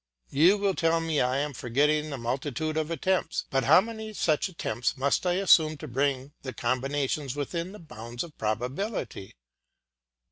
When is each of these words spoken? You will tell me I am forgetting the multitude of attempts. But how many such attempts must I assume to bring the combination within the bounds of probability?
You 0.31 0.57
will 0.57 0.73
tell 0.73 0.99
me 0.99 1.19
I 1.21 1.37
am 1.37 1.53
forgetting 1.53 2.09
the 2.09 2.17
multitude 2.17 2.75
of 2.75 2.89
attempts. 2.89 3.45
But 3.51 3.65
how 3.65 3.81
many 3.81 4.13
such 4.13 4.49
attempts 4.49 4.97
must 4.97 5.27
I 5.27 5.33
assume 5.33 5.77
to 5.77 5.87
bring 5.87 6.33
the 6.41 6.53
combination 6.53 7.29
within 7.35 7.71
the 7.71 7.77
bounds 7.77 8.23
of 8.23 8.35
probability? 8.35 9.35